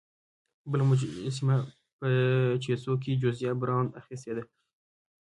[0.71, 1.55] بله مجسمه
[1.99, 2.07] په
[2.63, 4.43] چیسوک کې جوزیا براون اخیستې ده.